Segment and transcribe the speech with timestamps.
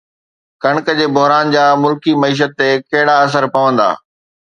[0.63, 3.89] ڪڻڪ جي بحران جا ملڪي معيشت تي ڪهڙا اثر پوندا؟